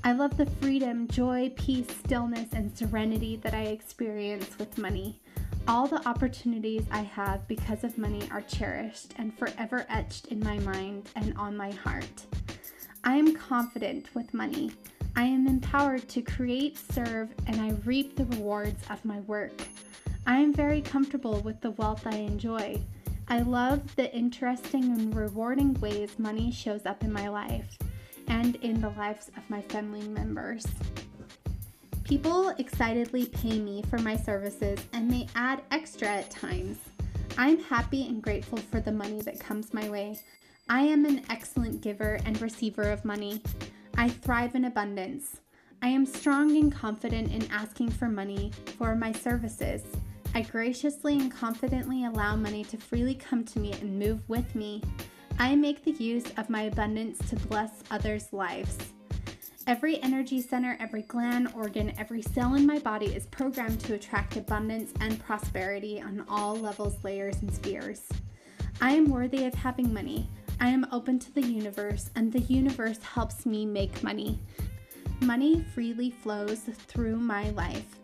I 0.04 0.10
love 0.10 0.36
the 0.36 0.46
freedom, 0.46 1.06
joy, 1.06 1.52
peace, 1.54 1.86
stillness, 1.88 2.48
and 2.54 2.76
serenity 2.76 3.36
that 3.36 3.54
I 3.54 3.66
experience 3.66 4.58
with 4.58 4.76
money. 4.76 5.20
All 5.68 5.86
the 5.86 6.04
opportunities 6.08 6.84
I 6.90 7.02
have 7.02 7.46
because 7.46 7.84
of 7.84 7.96
money 7.96 8.28
are 8.32 8.40
cherished 8.40 9.14
and 9.18 9.32
forever 9.38 9.86
etched 9.88 10.26
in 10.26 10.40
my 10.40 10.58
mind 10.58 11.08
and 11.14 11.38
on 11.38 11.56
my 11.56 11.70
heart. 11.70 12.26
I 13.04 13.14
am 13.14 13.36
confident 13.36 14.12
with 14.12 14.34
money. 14.34 14.72
I 15.14 15.22
am 15.22 15.46
empowered 15.46 16.08
to 16.08 16.22
create, 16.22 16.78
serve, 16.92 17.32
and 17.46 17.60
I 17.60 17.70
reap 17.84 18.16
the 18.16 18.24
rewards 18.24 18.82
of 18.90 19.04
my 19.04 19.20
work. 19.20 19.62
I 20.26 20.38
am 20.38 20.52
very 20.52 20.80
comfortable 20.80 21.38
with 21.42 21.60
the 21.60 21.70
wealth 21.72 22.08
I 22.08 22.16
enjoy. 22.16 22.80
I 23.28 23.42
love 23.42 23.94
the 23.94 24.12
interesting 24.12 24.82
and 24.82 25.14
rewarding 25.14 25.74
ways 25.74 26.18
money 26.18 26.50
shows 26.50 26.86
up 26.86 27.04
in 27.04 27.12
my 27.12 27.28
life 27.28 27.78
and 28.28 28.56
in 28.56 28.80
the 28.80 28.90
lives 28.90 29.30
of 29.36 29.48
my 29.48 29.62
family 29.62 30.06
members. 30.08 30.66
People 32.04 32.50
excitedly 32.58 33.26
pay 33.26 33.58
me 33.58 33.82
for 33.88 33.98
my 33.98 34.16
services 34.16 34.78
and 34.92 35.10
they 35.10 35.26
add 35.34 35.62
extra 35.70 36.08
at 36.08 36.30
times. 36.30 36.78
I'm 37.38 37.58
happy 37.58 38.06
and 38.06 38.22
grateful 38.22 38.58
for 38.58 38.80
the 38.80 38.92
money 38.92 39.22
that 39.22 39.40
comes 39.40 39.72
my 39.72 39.88
way. 39.88 40.18
I 40.68 40.82
am 40.82 41.04
an 41.04 41.22
excellent 41.30 41.80
giver 41.80 42.18
and 42.24 42.40
receiver 42.40 42.90
of 42.90 43.04
money. 43.04 43.42
I 43.96 44.08
thrive 44.08 44.54
in 44.54 44.66
abundance. 44.66 45.40
I 45.80 45.88
am 45.88 46.06
strong 46.06 46.56
and 46.56 46.72
confident 46.72 47.32
in 47.32 47.50
asking 47.50 47.90
for 47.90 48.08
money 48.08 48.52
for 48.78 48.94
my 48.94 49.12
services. 49.12 49.82
I 50.34 50.42
graciously 50.42 51.18
and 51.18 51.30
confidently 51.30 52.04
allow 52.04 52.36
money 52.36 52.64
to 52.64 52.76
freely 52.76 53.14
come 53.14 53.44
to 53.44 53.58
me 53.58 53.72
and 53.72 53.98
move 53.98 54.26
with 54.28 54.54
me. 54.54 54.82
I 55.42 55.56
make 55.56 55.84
the 55.84 55.90
use 55.90 56.26
of 56.36 56.48
my 56.48 56.62
abundance 56.62 57.18
to 57.28 57.34
bless 57.34 57.82
others' 57.90 58.32
lives. 58.32 58.78
Every 59.66 60.00
energy 60.00 60.40
center, 60.40 60.76
every 60.78 61.02
gland, 61.02 61.48
organ, 61.56 61.92
every 61.98 62.22
cell 62.22 62.54
in 62.54 62.64
my 62.64 62.78
body 62.78 63.06
is 63.06 63.26
programmed 63.26 63.80
to 63.80 63.94
attract 63.94 64.36
abundance 64.36 64.92
and 65.00 65.18
prosperity 65.18 66.00
on 66.00 66.24
all 66.28 66.54
levels, 66.54 67.02
layers, 67.02 67.42
and 67.42 67.52
spheres. 67.52 68.08
I 68.80 68.92
am 68.92 69.10
worthy 69.10 69.44
of 69.44 69.54
having 69.54 69.92
money. 69.92 70.28
I 70.60 70.68
am 70.68 70.86
open 70.92 71.18
to 71.18 71.34
the 71.34 71.42
universe, 71.42 72.12
and 72.14 72.32
the 72.32 72.42
universe 72.42 73.02
helps 73.02 73.44
me 73.44 73.66
make 73.66 74.00
money. 74.00 74.38
Money 75.22 75.64
freely 75.74 76.10
flows 76.10 76.60
through 76.86 77.16
my 77.16 77.50
life. 77.50 77.96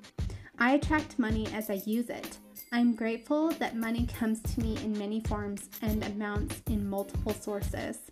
I 0.59 0.73
attract 0.73 1.21
money 1.21 1.47
as 1.55 1.71
I 1.71 1.83
use 1.87 2.11
it. 2.11 2.37
I'm 2.71 2.95
grateful 2.95 3.49
that 3.53 3.77
money 3.77 4.07
comes 4.07 4.43
to 4.43 4.61
me 4.61 4.77
in 4.85 4.99
many 4.99 5.21
forms 5.21 5.71
and 5.81 6.05
amounts 6.05 6.61
in 6.67 6.87
multiple 6.87 7.33
sources. 7.33 8.11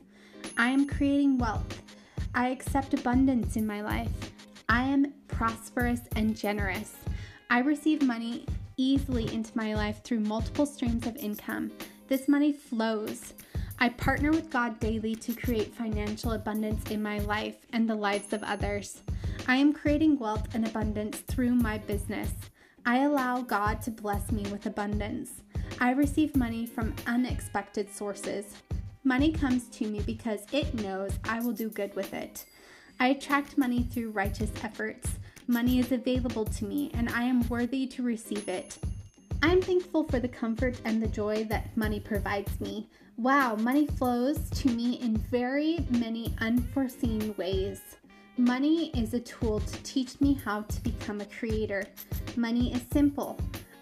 I 0.57 0.71
am 0.71 0.89
creating 0.89 1.37
wealth. 1.37 1.83
I 2.35 2.49
accept 2.49 2.95
abundance 2.95 3.57
in 3.57 3.67
my 3.67 3.83
life. 3.83 4.09
I 4.71 4.85
am 4.85 5.13
prosperous 5.29 6.01
and 6.17 6.35
generous. 6.35 6.95
I 7.51 7.59
receive 7.59 8.01
money 8.01 8.47
easily 8.79 9.31
into 9.33 9.55
my 9.55 9.75
life 9.75 10.03
through 10.03 10.21
multiple 10.21 10.65
streams 10.65 11.07
of 11.07 11.17
income. 11.17 11.71
This 12.09 12.27
money 12.27 12.55
flows. 12.55 13.35
I 13.79 13.91
partner 13.91 14.31
with 14.31 14.49
God 14.49 14.81
daily 14.81 15.17
to 15.17 15.35
create 15.35 15.75
financial 15.75 16.33
abundance 16.33 16.91
in 16.91 17.03
my 17.03 17.19
life 17.19 17.57
and 17.75 17.89
the 17.89 17.95
lives 17.95 18.33
of 18.33 18.43
others. 18.43 19.03
I 19.47 19.57
am 19.57 19.75
creating 19.75 20.19
wealth 20.19 20.55
and 20.55 20.67
abundance 20.67 21.19
through 21.19 21.55
my 21.55 21.77
business. 21.77 22.31
I 22.89 22.99
allow 22.99 23.41
God 23.41 23.83
to 23.83 23.91
bless 23.91 24.31
me 24.31 24.45
with 24.53 24.67
abundance. 24.67 25.43
I 25.81 25.91
receive 25.91 26.37
money 26.37 26.67
from 26.67 26.95
unexpected 27.09 27.93
sources. 27.93 28.55
Money 29.03 29.33
comes 29.33 29.67
to 29.71 29.89
me 29.89 30.03
because 30.07 30.47
it 30.53 30.73
knows 30.73 31.11
I 31.29 31.41
will 31.41 31.53
do 31.53 31.69
good 31.69 31.97
with 31.97 32.15
it. 32.15 32.45
I 33.01 33.09
attract 33.09 33.59
money 33.59 33.83
through 33.83 34.13
righteous 34.13 34.53
efforts. 34.63 35.11
Money 35.49 35.81
is 35.81 35.91
available 35.91 36.45
to 36.45 36.65
me, 36.65 36.93
and 36.95 37.09
I 37.09 37.25
am 37.25 37.49
worthy 37.49 37.89
to 37.89 38.05
receive 38.05 38.49
it. 38.49 38.79
I 39.43 39.51
am 39.51 39.61
thankful 39.61 40.05
for 40.05 40.21
the 40.21 40.29
comfort 40.29 40.81
and 40.85 41.03
the 41.03 41.09
joy 41.09 41.43
that 41.47 41.77
money 41.77 41.99
provides 41.99 42.61
me. 42.61 42.89
Wow, 43.17 43.57
money 43.57 43.89
flows 43.89 44.49
to 44.51 44.69
me 44.69 44.95
in 45.01 45.17
very 45.17 45.85
many 45.91 46.35
unforeseen 46.39 47.35
ways. 47.37 47.81
Money 48.39 48.91
is 48.91 49.15
a 49.15 49.21
tool 49.21 49.61
to 49.61 49.83
teach 49.83 50.21
me 50.21 50.35
how 50.35 50.61
to 50.61 50.81
become 50.83 51.23
a 51.23 51.25
creator. 51.25 51.87
Money 52.37 52.71
is 52.75 52.83
simple. 52.93 53.41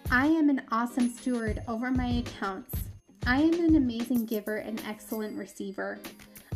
I 0.09 0.27
am 0.27 0.49
an 0.49 0.61
awesome 0.71 1.09
steward 1.09 1.61
over 1.67 1.91
my 1.91 2.23
accounts. 2.25 2.73
I 3.27 3.41
am 3.41 3.53
an 3.55 3.75
amazing 3.75 4.25
giver 4.25 4.55
and 4.55 4.81
excellent 4.87 5.37
receiver. 5.37 5.99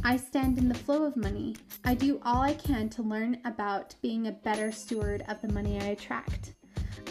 I 0.01 0.15
stand 0.15 0.57
in 0.57 0.69
the 0.69 0.75
flow 0.75 1.03
of 1.03 1.17
money. 1.17 1.57
I 1.83 1.93
do 1.93 2.21
all 2.23 2.41
I 2.41 2.53
can 2.53 2.87
to 2.91 3.03
learn 3.03 3.37
about 3.43 3.93
being 4.01 4.27
a 4.27 4.31
better 4.31 4.71
steward 4.71 5.25
of 5.27 5.41
the 5.41 5.51
money 5.51 5.77
I 5.81 5.87
attract. 5.87 6.53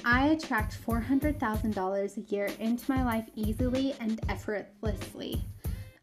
I 0.06 0.28
attract 0.28 0.82
$400,000 0.86 2.16
a 2.16 2.34
year 2.34 2.46
into 2.60 2.90
my 2.90 3.04
life 3.04 3.28
easily 3.34 3.94
and 4.00 4.18
effortlessly. 4.30 5.44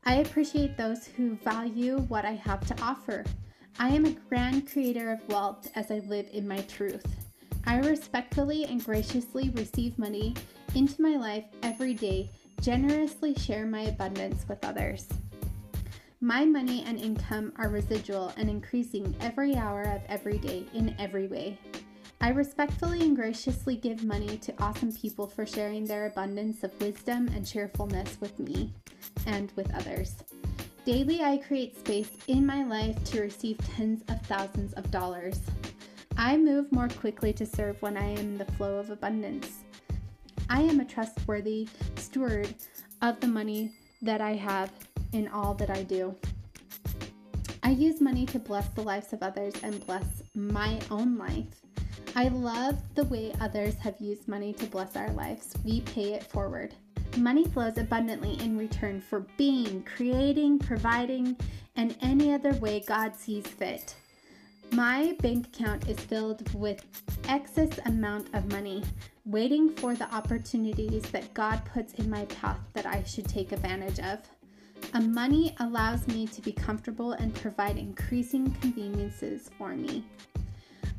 I 0.04 0.18
appreciate 0.18 0.78
those 0.78 1.08
who 1.08 1.38
value 1.38 2.02
what 2.02 2.24
I 2.24 2.34
have 2.34 2.68
to 2.68 2.80
offer. 2.84 3.24
I 3.78 3.90
am 3.90 4.06
a 4.06 4.12
grand 4.30 4.72
creator 4.72 5.12
of 5.12 5.28
wealth 5.28 5.70
as 5.76 5.92
I 5.92 6.00
live 6.00 6.28
in 6.32 6.48
my 6.48 6.60
truth. 6.62 7.06
I 7.66 7.80
respectfully 7.80 8.64
and 8.64 8.82
graciously 8.82 9.50
receive 9.50 10.00
money 10.00 10.34
into 10.76 11.02
my 11.02 11.18
life 11.18 11.44
every 11.62 11.94
day, 11.94 12.30
generously 12.62 13.36
share 13.36 13.66
my 13.66 13.82
abundance 13.82 14.46
with 14.48 14.64
others. 14.64 15.10
My 16.22 16.46
money 16.46 16.86
and 16.88 16.98
income 16.98 17.52
are 17.58 17.68
residual 17.68 18.32
and 18.38 18.50
increasing 18.50 19.14
every 19.20 19.58
hour 19.58 19.82
of 19.82 20.02
every 20.08 20.38
day 20.38 20.66
in 20.74 20.96
every 20.98 21.28
way. 21.28 21.60
I 22.22 22.30
respectfully 22.30 23.02
and 23.02 23.14
graciously 23.16 23.76
give 23.76 24.06
money 24.06 24.38
to 24.38 24.54
awesome 24.64 24.94
people 24.94 25.28
for 25.28 25.46
sharing 25.46 25.84
their 25.84 26.06
abundance 26.06 26.64
of 26.64 26.80
wisdom 26.80 27.28
and 27.36 27.46
cheerfulness 27.46 28.18
with 28.22 28.40
me 28.40 28.74
and 29.28 29.52
with 29.58 29.74
others. 29.76 30.16
Daily, 30.86 31.24
I 31.24 31.38
create 31.38 31.76
space 31.80 32.12
in 32.28 32.46
my 32.46 32.64
life 32.64 33.04
to 33.06 33.22
receive 33.22 33.58
tens 33.76 34.04
of 34.08 34.22
thousands 34.28 34.72
of 34.74 34.92
dollars. 34.92 35.42
I 36.16 36.38
move 36.38 36.72
more 36.72 36.90
quickly 36.90 37.34
to 37.34 37.46
serve 37.48 37.82
when 37.82 37.98
I 37.98 38.12
am 38.12 38.18
in 38.20 38.38
the 38.38 38.46
flow 38.46 38.78
of 38.78 38.92
abundance. 38.92 39.64
I 40.48 40.62
am 40.62 40.80
a 40.80 40.86
trustworthy 40.86 41.68
steward 41.96 42.54
of 43.02 43.20
the 43.20 43.26
money 43.26 43.72
that 44.04 44.22
I 44.22 44.34
have 44.34 44.72
in 45.12 45.28
all 45.30 45.56
that 45.56 45.72
I 45.72 45.82
do. 45.82 46.16
I 47.64 47.72
use 47.72 48.00
money 48.00 48.28
to 48.28 48.38
bless 48.38 48.68
the 48.70 48.84
lives 48.84 49.12
of 49.12 49.24
others 49.24 49.56
and 49.64 49.84
bless 49.88 50.22
my 50.36 50.80
own 50.92 51.18
life. 51.18 51.48
I 52.16 52.28
love 52.28 52.78
the 52.94 53.06
way 53.06 53.34
others 53.42 53.74
have 53.80 54.00
used 54.00 54.28
money 54.28 54.54
to 54.54 54.68
bless 54.68 54.96
our 54.96 55.10
lives. 55.14 55.56
We 55.66 55.82
pay 55.82 56.14
it 56.14 56.24
forward. 56.24 56.76
Money 57.18 57.46
flows 57.46 57.78
abundantly 57.78 58.34
in 58.42 58.58
return 58.58 59.00
for 59.00 59.22
being, 59.38 59.84
creating, 59.84 60.60
providing, 60.60 61.38
and 61.78 61.96
any 62.02 62.34
other 62.34 62.54
way 62.56 62.82
God 62.86 63.16
sees 63.16 63.48
fit. 63.48 63.96
My 64.72 65.16
bank 65.22 65.48
account 65.48 65.88
is 65.88 65.98
filled 65.98 66.54
with 66.54 66.84
excess 67.30 67.80
amount 67.86 68.34
of 68.34 68.52
money, 68.52 68.84
waiting 69.26 69.70
for 69.70 69.96
the 69.96 70.14
opportunities 70.14 71.04
that 71.12 71.34
God 71.34 71.62
puts 71.74 71.94
in 71.94 72.10
my 72.10 72.26
path 72.26 72.60
that 72.74 72.86
I 72.86 73.04
should 73.04 73.28
take 73.28 73.54
advantage 73.54 74.00
of. 74.00 74.20
A 74.94 75.00
money 75.00 75.56
allows 75.60 76.08
me 76.08 76.28
to 76.28 76.42
be 76.42 76.52
comfortable 76.52 77.14
and 77.14 77.34
provide 77.34 77.78
increasing 77.78 78.52
conveniences 78.60 79.50
for 79.58 79.70
me. 79.76 80.04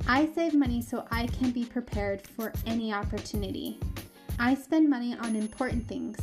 I 0.09 0.31
save 0.35 0.55
money 0.55 0.81
so 0.81 1.07
I 1.11 1.27
can 1.27 1.51
be 1.51 1.65
prepared 1.65 2.27
for 2.27 2.53
any 2.65 2.93
opportunity. 2.93 3.79
I 4.39 4.55
spend 4.55 4.91
money 4.91 5.15
on 5.15 5.35
important 5.35 5.89
things. 5.89 6.19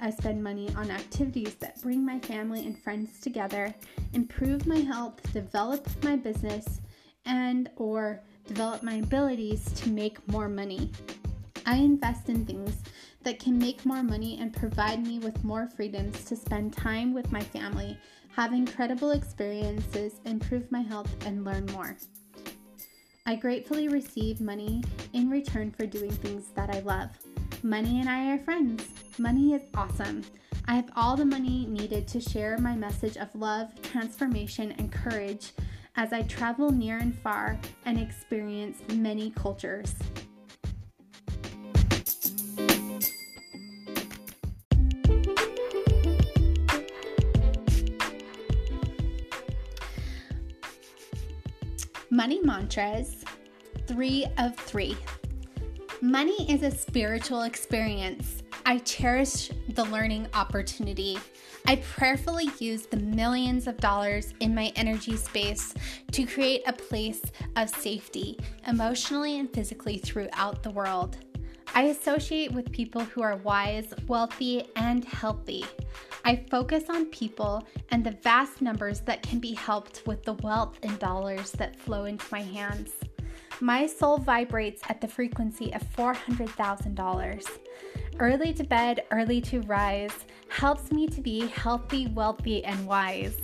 I 0.00 0.10
spend 0.10 0.42
money 0.42 0.72
on 0.76 0.92
activities 0.92 1.56
that 1.56 1.82
bring 1.82 2.06
my 2.06 2.20
family 2.20 2.64
and 2.64 2.78
friends 2.78 3.20
together, 3.20 3.74
improve 4.12 4.64
my 4.66 4.78
health, 4.78 5.20
develop 5.32 5.88
my 6.04 6.14
business, 6.14 6.80
and 7.26 7.68
or 7.74 8.22
develop 8.46 8.84
my 8.84 8.94
abilities 8.94 9.64
to 9.72 9.90
make 9.90 10.26
more 10.28 10.48
money. 10.48 10.92
I 11.66 11.76
invest 11.76 12.28
in 12.28 12.46
things 12.46 12.76
that 13.24 13.40
can 13.40 13.58
make 13.58 13.84
more 13.84 14.04
money 14.04 14.38
and 14.40 14.52
provide 14.52 15.04
me 15.04 15.18
with 15.18 15.42
more 15.42 15.66
freedoms 15.66 16.24
to 16.26 16.36
spend 16.36 16.72
time 16.72 17.12
with 17.12 17.32
my 17.32 17.42
family, 17.42 17.98
have 18.36 18.52
incredible 18.52 19.10
experiences, 19.10 20.20
improve 20.24 20.70
my 20.70 20.80
health, 20.80 21.12
and 21.26 21.44
learn 21.44 21.66
more. 21.72 21.96
I 23.26 23.34
gratefully 23.34 23.88
receive 23.88 24.40
money 24.40 24.82
in 25.12 25.28
return 25.28 25.72
for 25.72 25.84
doing 25.84 26.10
things 26.10 26.48
that 26.54 26.70
I 26.74 26.78
love. 26.78 27.10
Money 27.64 27.98
and 27.98 28.08
I 28.08 28.30
are 28.30 28.38
friends. 28.38 28.86
Money 29.18 29.52
is 29.52 29.62
awesome. 29.74 30.22
I 30.66 30.76
have 30.76 30.90
all 30.94 31.16
the 31.16 31.24
money 31.24 31.66
needed 31.66 32.06
to 32.08 32.20
share 32.20 32.56
my 32.58 32.76
message 32.76 33.16
of 33.16 33.34
love, 33.34 33.70
transformation, 33.82 34.72
and 34.78 34.92
courage 34.92 35.50
as 35.96 36.12
I 36.12 36.22
travel 36.22 36.70
near 36.70 36.98
and 36.98 37.18
far 37.18 37.58
and 37.84 37.98
experience 37.98 38.78
many 38.94 39.30
cultures. 39.30 39.96
Money 52.08 52.40
mantras 52.42 53.24
three 53.88 54.26
of 54.38 54.54
three. 54.56 54.96
Money 56.00 56.48
is 56.48 56.62
a 56.62 56.70
spiritual 56.70 57.42
experience. 57.42 58.44
I 58.64 58.78
cherish 58.78 59.50
the 59.70 59.84
learning 59.86 60.28
opportunity. 60.32 61.18
I 61.66 61.76
prayerfully 61.76 62.50
use 62.60 62.86
the 62.86 62.98
millions 62.98 63.66
of 63.66 63.78
dollars 63.78 64.32
in 64.38 64.54
my 64.54 64.72
energy 64.76 65.16
space 65.16 65.74
to 66.12 66.24
create 66.24 66.62
a 66.68 66.72
place 66.72 67.20
of 67.56 67.68
safety, 67.68 68.38
emotionally 68.68 69.40
and 69.40 69.52
physically, 69.52 69.98
throughout 69.98 70.62
the 70.62 70.70
world. 70.70 71.16
I 71.74 71.86
associate 71.86 72.52
with 72.52 72.70
people 72.70 73.00
who 73.00 73.22
are 73.22 73.38
wise, 73.38 73.92
wealthy, 74.06 74.68
and 74.76 75.04
healthy. 75.04 75.64
I 76.24 76.44
focus 76.48 76.84
on 76.90 77.06
people 77.06 77.66
and 77.90 78.04
the 78.04 78.16
vast 78.22 78.62
numbers 78.62 79.00
that 79.00 79.22
can 79.22 79.40
be 79.40 79.52
helped 79.52 80.06
with 80.06 80.22
the 80.22 80.34
wealth 80.34 80.78
and 80.84 80.96
dollars 81.00 81.50
that 81.52 81.74
flow 81.74 82.04
into 82.04 82.24
my 82.30 82.42
hands. 82.42 82.92
My 83.60 83.86
soul 83.86 84.18
vibrates 84.18 84.82
at 84.88 85.00
the 85.00 85.08
frequency 85.08 85.74
of 85.74 85.82
$400,000. 85.96 87.48
Early 88.20 88.52
to 88.52 88.62
bed, 88.62 89.02
early 89.10 89.40
to 89.42 89.62
rise 89.62 90.12
helps 90.48 90.92
me 90.92 91.08
to 91.08 91.20
be 91.20 91.48
healthy, 91.48 92.06
wealthy, 92.06 92.64
and 92.64 92.86
wise. 92.86 93.36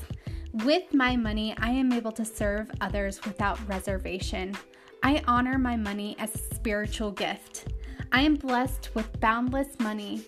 With 0.52 0.94
my 0.94 1.16
money, 1.16 1.52
I 1.58 1.70
am 1.70 1.92
able 1.92 2.12
to 2.12 2.24
serve 2.24 2.70
others 2.80 3.20
without 3.24 3.58
reservation. 3.68 4.54
I 5.02 5.20
honor 5.26 5.58
my 5.58 5.76
money 5.76 6.14
as 6.20 6.32
a 6.32 6.54
spiritual 6.54 7.10
gift. 7.10 7.72
I 8.12 8.20
am 8.20 8.36
blessed 8.36 8.94
with 8.94 9.20
boundless 9.20 9.80
money 9.80 10.24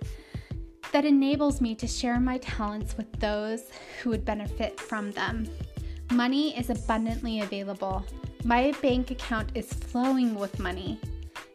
that 0.91 1.05
enables 1.05 1.61
me 1.61 1.77
to 1.77 1.87
share 1.87 2.19
my 2.19 2.39
talents 2.39 2.97
with 2.97 3.13
those 3.21 3.71
who 4.03 4.11
would 4.11 4.25
benefit 4.25 4.81
from 4.81 5.13
them. 5.13 5.49
Money 6.11 6.59
is 6.59 6.71
abundantly 6.71 7.41
available. 7.41 8.05
My 8.47 8.71
bank 8.81 9.11
account 9.11 9.51
is 9.57 9.67
flowing 9.73 10.37
with 10.37 10.61
money. 10.61 11.01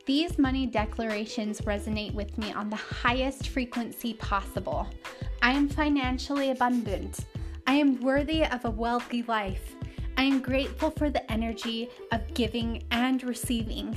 These 0.05 0.37
money 0.37 0.65
declarations 0.65 1.61
resonate 1.61 2.13
with 2.13 2.37
me 2.37 2.51
on 2.51 2.69
the 2.69 2.75
highest 2.75 3.47
frequency 3.47 4.15
possible. 4.15 4.85
I 5.41 5.53
am 5.53 5.69
financially 5.69 6.51
abundant. 6.51 7.19
I 7.65 7.75
am 7.75 8.01
worthy 8.01 8.43
of 8.43 8.65
a 8.65 8.69
wealthy 8.69 9.23
life. 9.23 9.73
I 10.17 10.23
am 10.23 10.41
grateful 10.41 10.91
for 10.91 11.09
the 11.09 11.31
energy 11.31 11.87
of 12.11 12.33
giving 12.33 12.83
and 12.91 13.23
receiving. 13.23 13.95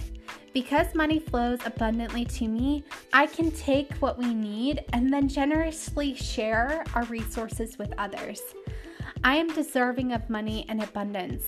Because 0.53 0.95
money 0.95 1.19
flows 1.19 1.59
abundantly 1.67 2.25
to 2.27 2.47
me, 2.47 2.85
I 3.13 3.27
can 3.27 3.51
take 3.51 3.93
what 3.95 4.19
we 4.19 4.33
need 4.33 4.85
and 4.93 5.13
then 5.13 5.27
generously 5.27 6.15
share 6.15 6.85
our 6.95 7.03
resources 7.07 7.77
with 7.77 7.93
others. 7.99 8.41
I 9.25 9.35
am 9.35 9.53
deserving 9.53 10.13
of 10.13 10.31
money 10.31 10.65
and 10.69 10.81
abundance. 10.81 11.43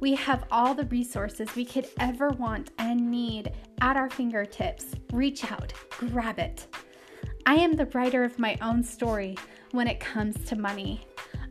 We 0.00 0.14
have 0.14 0.44
all 0.52 0.74
the 0.74 0.86
resources 0.86 1.48
we 1.56 1.64
could 1.64 1.88
ever 1.98 2.28
want 2.30 2.70
and 2.78 3.10
need 3.10 3.52
at 3.80 3.96
our 3.96 4.08
fingertips. 4.08 4.86
Reach 5.12 5.50
out, 5.50 5.72
grab 5.90 6.38
it. 6.38 6.66
I 7.46 7.54
am 7.54 7.72
the 7.72 7.86
writer 7.86 8.22
of 8.22 8.38
my 8.38 8.56
own 8.62 8.84
story 8.84 9.36
when 9.72 9.88
it 9.88 9.98
comes 9.98 10.36
to 10.44 10.56
money. 10.56 11.04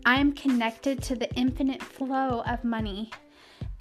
I 0.05 0.19
am 0.19 0.31
connected 0.31 1.03
to 1.03 1.15
the 1.15 1.33
infinite 1.35 1.83
flow 1.83 2.41
of 2.43 2.63
money. 2.63 3.11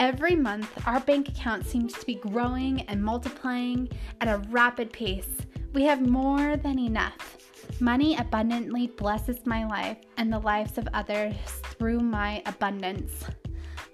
Every 0.00 0.34
month, 0.34 0.68
our 0.86 0.98
bank 0.98 1.28
account 1.28 1.64
seems 1.64 1.92
to 1.92 2.04
be 2.04 2.16
growing 2.16 2.80
and 2.82 3.02
multiplying 3.02 3.88
at 4.20 4.28
a 4.28 4.38
rapid 4.48 4.92
pace. 4.92 5.36
We 5.74 5.84
have 5.84 6.06
more 6.06 6.56
than 6.56 6.80
enough. 6.80 7.36
Money 7.80 8.16
abundantly 8.16 8.88
blesses 8.88 9.46
my 9.46 9.64
life 9.64 9.98
and 10.16 10.32
the 10.32 10.40
lives 10.40 10.76
of 10.76 10.88
others 10.92 11.36
through 11.78 12.00
my 12.00 12.42
abundance. 12.46 13.24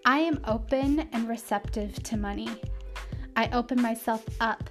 I 0.05 0.19
am 0.19 0.41
open 0.47 1.09
and 1.13 1.29
receptive 1.29 2.03
to 2.03 2.17
money. 2.17 2.49
I 3.37 3.49
open 3.53 3.81
myself 3.81 4.25
up 4.41 4.69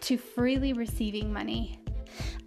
to 0.00 0.16
freely 0.16 0.72
receiving 0.72 1.32
money. 1.32 1.78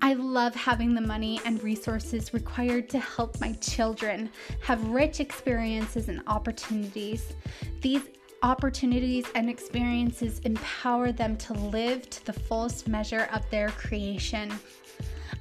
I 0.01 0.15
love 0.15 0.53
having 0.53 0.93
the 0.93 1.01
money 1.01 1.39
and 1.45 1.63
resources 1.63 2.33
required 2.33 2.89
to 2.89 2.99
help 2.99 3.39
my 3.39 3.53
children 3.53 4.29
have 4.61 4.85
rich 4.89 5.21
experiences 5.21 6.09
and 6.09 6.21
opportunities. 6.27 7.33
These 7.79 8.03
opportunities 8.43 9.25
and 9.33 9.49
experiences 9.49 10.39
empower 10.39 11.13
them 11.13 11.37
to 11.37 11.53
live 11.53 12.09
to 12.09 12.25
the 12.25 12.33
fullest 12.33 12.89
measure 12.89 13.29
of 13.31 13.49
their 13.49 13.69
creation. 13.69 14.51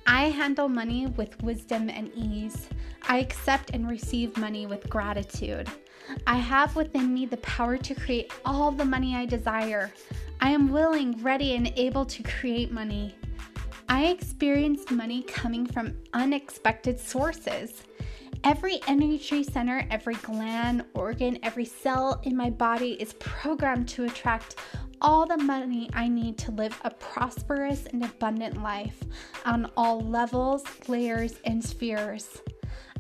I 0.07 0.29
handle 0.29 0.69
money 0.69 1.07
with 1.07 1.43
wisdom 1.43 1.91
and 1.91 2.13
ease. 2.15 2.69
I 3.09 3.19
accept 3.19 3.71
and 3.71 3.91
receive 3.91 4.37
money 4.37 4.67
with 4.67 4.89
gratitude. 4.89 5.69
I 6.27 6.37
have 6.37 6.77
within 6.77 7.13
me 7.13 7.27
the 7.27 7.37
power 7.39 7.77
to 7.77 7.95
create 7.95 8.33
all 8.45 8.71
the 8.71 8.85
money 8.85 9.15
I 9.15 9.27
desire. 9.27 9.93
I 10.41 10.51
am 10.51 10.71
willing, 10.71 11.23
ready, 11.23 11.55
and 11.55 11.73
able 11.77 12.05
to 12.07 12.23
create 12.23 12.71
money. 12.71 13.15
I 13.89 14.07
experience 14.07 14.91
money 14.91 15.23
coming 15.23 15.67
from 15.67 15.97
unexpected 16.13 16.99
sources. 16.99 17.85
Every 18.43 18.81
energy 18.87 19.43
center, 19.43 19.87
every 19.91 20.17
gland, 20.17 20.85
organ, 20.95 21.39
every 21.43 21.65
cell 21.65 22.21
in 22.25 22.37
my 22.37 22.51
body 22.51 22.93
is 23.01 23.15
programmed 23.15 23.89
to 23.89 24.05
attract 24.05 24.57
all 25.01 25.27
the 25.27 25.37
money 25.37 25.89
I 25.93 26.09
need 26.09 26.39
to 26.39 26.51
live 26.51 26.79
a 26.85 26.91
prosperous 26.91 27.87
and 27.87 28.05
abundant 28.05 28.63
life 28.63 28.99
on 29.45 29.71
all 29.77 30.01
levels, 30.01 30.65
layers, 30.89 31.35
and 31.45 31.63
spheres. 31.63 32.41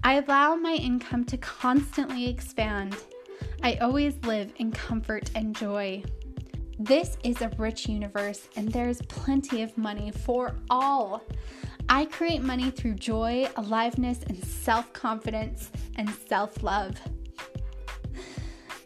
I 0.06 0.16
allow 0.16 0.54
my 0.54 0.74
income 0.74 1.24
to 1.24 1.38
constantly 1.38 2.28
expand. 2.28 2.94
I 3.62 3.76
always 3.76 4.14
live 4.24 4.52
in 4.58 4.70
comfort 4.70 5.30
and 5.34 5.56
joy. 5.56 6.02
This 6.78 7.16
is 7.24 7.40
a 7.40 7.50
rich 7.56 7.88
universe 7.88 8.46
and 8.54 8.68
there's 8.70 9.00
plenty 9.02 9.62
of 9.62 9.78
money 9.78 10.10
for 10.10 10.56
all. 10.68 11.22
I 11.88 12.04
create 12.04 12.42
money 12.42 12.70
through 12.70 12.96
joy, 12.96 13.48
aliveness, 13.56 14.20
and 14.26 14.44
self 14.44 14.92
confidence 14.92 15.70
and 15.96 16.10
self 16.28 16.62
love. 16.62 17.00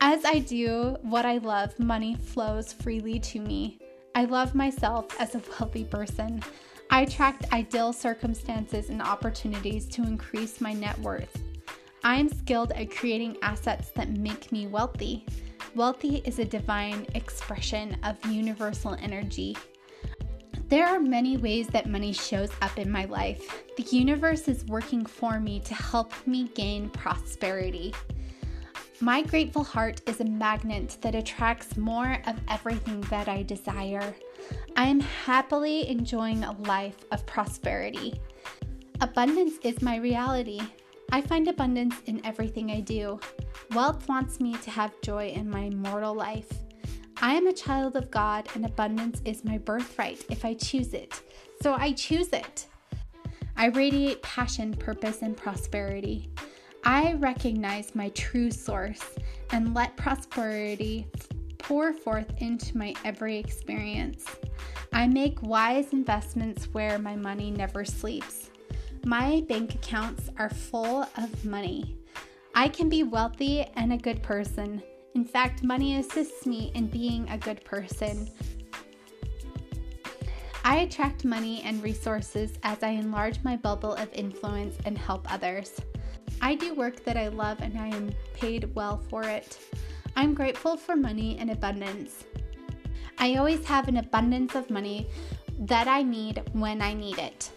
As 0.00 0.24
I 0.24 0.38
do 0.38 0.98
what 1.02 1.26
I 1.26 1.38
love, 1.38 1.76
money 1.80 2.14
flows 2.14 2.72
freely 2.72 3.18
to 3.20 3.40
me. 3.40 3.80
I 4.14 4.24
love 4.24 4.54
myself 4.54 5.20
as 5.20 5.34
a 5.34 5.42
wealthy 5.58 5.82
person. 5.82 6.44
I 6.90 7.02
attract 7.02 7.52
ideal 7.52 7.92
circumstances 7.92 8.88
and 8.88 9.02
opportunities 9.02 9.86
to 9.88 10.02
increase 10.02 10.60
my 10.60 10.72
net 10.72 10.98
worth. 11.00 11.42
I 12.02 12.16
am 12.16 12.30
skilled 12.30 12.72
at 12.72 12.90
creating 12.90 13.36
assets 13.42 13.90
that 13.90 14.10
make 14.10 14.50
me 14.50 14.66
wealthy. 14.66 15.26
Wealthy 15.74 16.22
is 16.24 16.38
a 16.38 16.44
divine 16.46 17.06
expression 17.14 17.96
of 18.04 18.16
universal 18.26 18.94
energy. 19.02 19.54
There 20.68 20.86
are 20.86 21.00
many 21.00 21.36
ways 21.36 21.66
that 21.68 21.88
money 21.88 22.12
shows 22.12 22.50
up 22.62 22.78
in 22.78 22.90
my 22.90 23.04
life. 23.04 23.64
The 23.76 23.84
universe 23.84 24.48
is 24.48 24.64
working 24.64 25.04
for 25.04 25.40
me 25.40 25.60
to 25.60 25.74
help 25.74 26.12
me 26.26 26.48
gain 26.54 26.88
prosperity. 26.90 27.94
My 29.00 29.22
grateful 29.22 29.62
heart 29.62 30.00
is 30.08 30.20
a 30.20 30.24
magnet 30.24 30.96
that 31.02 31.14
attracts 31.14 31.76
more 31.76 32.18
of 32.26 32.34
everything 32.48 33.00
that 33.02 33.28
I 33.28 33.44
desire. 33.44 34.12
I 34.74 34.86
am 34.88 34.98
happily 34.98 35.88
enjoying 35.88 36.42
a 36.42 36.58
life 36.62 37.04
of 37.12 37.24
prosperity. 37.24 38.20
Abundance 39.00 39.54
is 39.62 39.82
my 39.82 39.98
reality. 39.98 40.60
I 41.12 41.20
find 41.20 41.46
abundance 41.46 41.94
in 42.06 42.26
everything 42.26 42.72
I 42.72 42.80
do. 42.80 43.20
Wealth 43.70 44.08
wants 44.08 44.40
me 44.40 44.54
to 44.56 44.70
have 44.70 45.00
joy 45.00 45.28
in 45.28 45.48
my 45.48 45.70
mortal 45.70 46.14
life. 46.14 46.52
I 47.22 47.34
am 47.34 47.46
a 47.46 47.52
child 47.52 47.94
of 47.94 48.10
God, 48.10 48.48
and 48.56 48.66
abundance 48.66 49.22
is 49.24 49.44
my 49.44 49.58
birthright 49.58 50.24
if 50.28 50.44
I 50.44 50.54
choose 50.54 50.92
it. 50.92 51.22
So 51.62 51.74
I 51.74 51.92
choose 51.92 52.30
it. 52.30 52.66
I 53.56 53.66
radiate 53.66 54.22
passion, 54.22 54.74
purpose, 54.74 55.22
and 55.22 55.36
prosperity. 55.36 56.30
I 56.90 57.12
recognize 57.12 57.94
my 57.94 58.08
true 58.08 58.50
source 58.50 59.02
and 59.50 59.74
let 59.74 59.94
prosperity 59.98 61.06
pour 61.58 61.92
forth 61.92 62.32
into 62.38 62.78
my 62.78 62.94
every 63.04 63.36
experience. 63.36 64.24
I 64.94 65.06
make 65.06 65.42
wise 65.42 65.92
investments 65.92 66.64
where 66.72 66.98
my 66.98 67.14
money 67.14 67.50
never 67.50 67.84
sleeps. 67.84 68.48
My 69.04 69.44
bank 69.50 69.74
accounts 69.74 70.30
are 70.38 70.48
full 70.48 71.02
of 71.18 71.44
money. 71.44 71.94
I 72.54 72.68
can 72.68 72.88
be 72.88 73.02
wealthy 73.02 73.66
and 73.76 73.92
a 73.92 73.98
good 73.98 74.22
person. 74.22 74.82
In 75.14 75.26
fact, 75.26 75.62
money 75.62 75.98
assists 75.98 76.46
me 76.46 76.72
in 76.74 76.86
being 76.86 77.28
a 77.28 77.36
good 77.36 77.62
person. 77.66 78.30
I 80.64 80.78
attract 80.78 81.26
money 81.26 81.60
and 81.66 81.82
resources 81.82 82.58
as 82.62 82.82
I 82.82 82.88
enlarge 82.88 83.44
my 83.44 83.56
bubble 83.56 83.92
of 83.92 84.08
influence 84.14 84.78
and 84.86 84.96
help 84.96 85.30
others. 85.30 85.78
I 86.40 86.54
do 86.54 86.74
work 86.74 87.04
that 87.04 87.16
I 87.16 87.28
love 87.28 87.60
and 87.60 87.78
I 87.78 87.88
am 87.88 88.12
paid 88.34 88.74
well 88.74 89.02
for 89.08 89.22
it. 89.24 89.58
I'm 90.16 90.34
grateful 90.34 90.76
for 90.76 90.96
money 90.96 91.36
and 91.38 91.50
abundance. 91.50 92.24
I 93.18 93.36
always 93.36 93.64
have 93.64 93.88
an 93.88 93.96
abundance 93.96 94.54
of 94.54 94.70
money 94.70 95.08
that 95.60 95.88
I 95.88 96.02
need 96.02 96.42
when 96.52 96.80
I 96.80 96.94
need 96.94 97.18
it. 97.18 97.50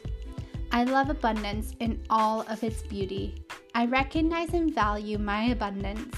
I 0.72 0.86
love 0.86 1.10
abundance 1.10 1.76
in 1.80 2.02
all 2.10 2.41
of 2.41 2.63
its 2.63 2.82
beauty. 2.82 3.44
I 3.76 3.86
recognize 3.86 4.54
and 4.54 4.74
value 4.74 5.17
my 5.17 5.46
abundance. 5.46 6.15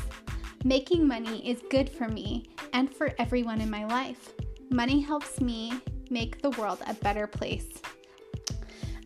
Making 0.64 1.08
money 1.08 1.48
is 1.50 1.62
good 1.70 1.90
for 1.90 2.08
me 2.08 2.50
and 2.72 2.94
for 2.94 3.14
everyone 3.18 3.60
in 3.60 3.70
my 3.70 3.86
life. 3.86 4.32
Money 4.70 5.02
helps 5.02 5.42
me 5.42 5.74
make 6.10 6.42
the 6.42 6.52
world 6.52 6.80
a 6.88 6.94
better 6.94 7.28
place. 7.28 7.68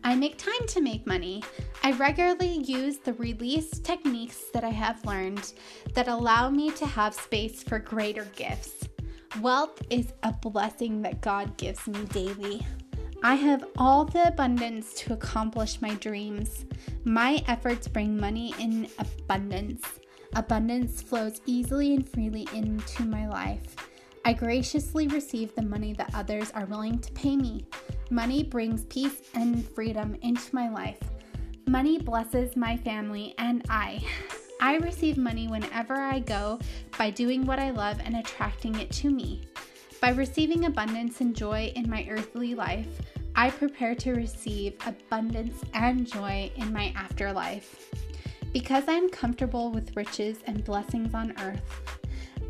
I 0.08 0.14
make 0.14 0.38
time 0.38 0.66
to 0.68 0.80
make 0.80 1.06
money. 1.06 1.44
I 1.82 1.92
regularly 1.92 2.62
use 2.64 2.96
the 2.96 3.12
release 3.12 3.78
techniques 3.78 4.44
that 4.54 4.64
I 4.64 4.70
have 4.70 5.04
learned 5.04 5.52
that 5.92 6.08
allow 6.08 6.48
me 6.48 6.70
to 6.70 6.86
have 6.86 7.12
space 7.12 7.62
for 7.62 7.78
greater 7.78 8.24
gifts. 8.34 8.88
Wealth 9.42 9.82
is 9.90 10.14
a 10.22 10.32
blessing 10.32 11.02
that 11.02 11.20
God 11.20 11.58
gives 11.58 11.86
me 11.86 12.06
daily. 12.06 12.66
I 13.22 13.34
have 13.34 13.66
all 13.76 14.06
the 14.06 14.28
abundance 14.28 14.94
to 14.94 15.12
accomplish 15.12 15.82
my 15.82 15.92
dreams. 15.96 16.64
My 17.04 17.44
efforts 17.46 17.86
bring 17.86 18.16
money 18.16 18.54
in 18.58 18.88
abundance. 18.98 19.84
Abundance 20.34 21.02
flows 21.02 21.42
easily 21.44 21.94
and 21.94 22.08
freely 22.08 22.48
into 22.54 23.02
my 23.02 23.28
life. 23.28 23.76
I 24.24 24.32
graciously 24.32 25.06
receive 25.08 25.54
the 25.54 25.62
money 25.62 25.92
that 25.94 26.14
others 26.14 26.50
are 26.52 26.66
willing 26.66 26.98
to 26.98 27.12
pay 27.12 27.36
me. 27.36 27.66
Money 28.10 28.42
brings 28.42 28.84
peace 28.84 29.22
and 29.34 29.66
freedom 29.70 30.16
into 30.22 30.54
my 30.54 30.68
life. 30.68 30.98
Money 31.66 31.98
blesses 31.98 32.56
my 32.56 32.76
family 32.76 33.34
and 33.38 33.64
I. 33.68 34.02
I 34.60 34.76
receive 34.78 35.16
money 35.16 35.48
whenever 35.48 35.94
I 35.94 36.18
go 36.18 36.58
by 36.98 37.10
doing 37.10 37.46
what 37.46 37.58
I 37.58 37.70
love 37.70 38.00
and 38.04 38.16
attracting 38.16 38.78
it 38.80 38.90
to 38.92 39.10
me. 39.10 39.42
By 40.00 40.10
receiving 40.10 40.64
abundance 40.64 41.20
and 41.20 41.34
joy 41.34 41.72
in 41.76 41.88
my 41.88 42.06
earthly 42.10 42.54
life, 42.54 42.88
I 43.34 43.50
prepare 43.50 43.94
to 43.96 44.14
receive 44.14 44.74
abundance 44.86 45.62
and 45.74 46.06
joy 46.06 46.50
in 46.56 46.72
my 46.72 46.92
afterlife. 46.96 47.90
Because 48.52 48.84
I 48.88 48.92
am 48.92 49.10
comfortable 49.10 49.70
with 49.70 49.94
riches 49.96 50.38
and 50.46 50.64
blessings 50.64 51.14
on 51.14 51.34
earth, 51.40 51.98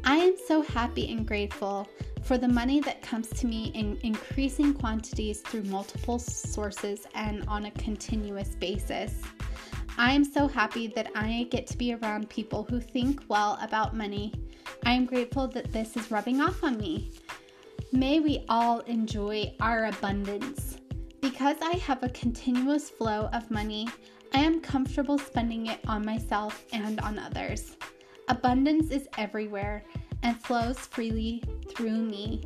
I 0.09 0.17
am 0.17 0.37
so 0.47 0.63
happy 0.63 1.13
and 1.13 1.27
grateful 1.27 1.87
for 2.23 2.39
the 2.39 2.49
money 2.49 2.81
that 2.81 3.03
comes 3.03 3.29
to 3.29 3.47
me 3.47 3.71
in 3.75 3.99
increasing 4.03 4.73
quantities 4.73 5.43
through 5.43 5.65
multiple 5.65 6.19
sources 6.19 7.07
and 7.15 7.45
on 7.47 7.67
a 7.67 7.71
continuous 7.73 8.55
basis. 8.55 9.21
I 9.99 10.15
am 10.15 10.25
so 10.25 10.49
happy 10.49 10.87
that 10.97 11.11
I 11.15 11.47
get 11.51 11.67
to 11.67 11.77
be 11.77 11.93
around 11.93 12.31
people 12.31 12.67
who 12.71 12.81
think 12.81 13.21
well 13.29 13.59
about 13.61 13.95
money. 13.95 14.33
I 14.87 14.93
am 14.93 15.05
grateful 15.05 15.47
that 15.49 15.75
this 15.75 15.95
is 15.95 16.11
rubbing 16.11 16.41
off 16.41 16.65
on 16.65 16.79
me. 16.79 17.11
May 17.93 18.19
we 18.19 18.47
all 18.49 18.81
enjoy 18.81 19.53
our 19.61 19.89
abundance. 19.89 20.79
Because 21.21 21.59
I 21.61 21.77
have 21.77 22.03
a 22.03 22.09
continuous 22.09 22.89
flow 22.89 23.29
of 23.35 23.51
money, 23.51 23.87
I 24.33 24.39
am 24.39 24.63
comfortable 24.63 25.19
spending 25.19 25.67
it 25.67 25.81
on 25.87 26.03
myself 26.03 26.65
and 26.73 26.99
on 27.01 27.19
others. 27.19 27.77
Abundance 28.29 28.91
is 28.91 29.09
everywhere, 29.17 29.83
and 30.23 30.39
flows 30.39 30.79
freely 30.79 31.43
through 31.71 32.03
me. 32.03 32.43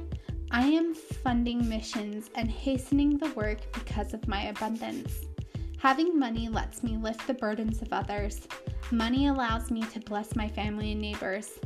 I 0.53 0.67
am 0.67 0.95
funding 0.95 1.69
missions 1.69 2.31
and 2.37 2.49
hastening 2.49 3.19
the 3.19 3.31
work 3.31 3.59
because 3.73 4.15
of 4.15 4.29
my 4.29 4.45
abundance. 4.45 5.13
Having 5.79 6.17
money 6.17 6.49
lets 6.49 6.85
me 6.85 6.97
lift 6.97 7.27
the 7.27 7.35
burdens 7.35 7.83
of 7.83 7.93
others. 7.93 8.47
Money 8.93 9.27
allows 9.27 9.73
me 9.73 9.83
to 9.83 9.99
bless 9.99 10.37
my 10.37 10.47
family 10.47 10.93
and 10.93 11.01
neighbors. 11.01 11.59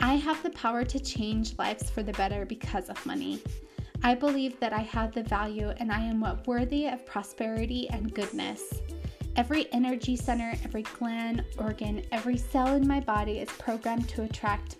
I 0.00 0.14
have 0.14 0.42
the 0.42 0.50
power 0.50 0.84
to 0.84 0.98
change 0.98 1.56
lives 1.56 1.90
for 1.90 2.02
the 2.02 2.14
better 2.14 2.44
because 2.44 2.88
of 2.88 3.06
money. 3.06 3.40
I 4.02 4.16
believe 4.16 4.58
that 4.58 4.72
I 4.72 4.80
have 4.80 5.12
the 5.12 5.22
value 5.22 5.68
and 5.76 5.92
I 5.92 6.00
am 6.00 6.24
worthy 6.46 6.86
of 6.86 7.06
prosperity 7.06 7.88
and 7.90 8.12
goodness. 8.12 8.80
Every 9.40 9.72
energy 9.72 10.16
center, 10.16 10.52
every 10.64 10.82
gland, 10.82 11.46
organ, 11.56 12.04
every 12.12 12.36
cell 12.36 12.74
in 12.74 12.86
my 12.86 13.00
body 13.00 13.38
is 13.38 13.48
programmed 13.52 14.06
to 14.10 14.24
attract 14.24 14.76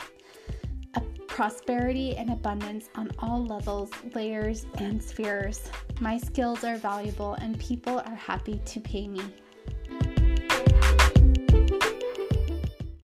prosperity 1.29 2.15
and 2.17 2.29
abundance 2.29 2.91
on 2.95 3.11
all 3.21 3.43
levels, 3.43 3.89
layers, 4.15 4.67
and 4.75 5.03
spheres. 5.03 5.63
My 5.99 6.19
skills 6.19 6.63
are 6.63 6.77
valuable 6.77 7.33
and 7.41 7.59
people 7.59 8.01
are 8.01 8.15
happy 8.15 8.61
to 8.67 8.81
pay 8.81 9.09
me. 9.09 9.23